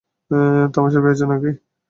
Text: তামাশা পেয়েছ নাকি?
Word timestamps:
তামাশা 0.73 0.99
পেয়েছ 1.03 1.21
নাকি? 1.31 1.51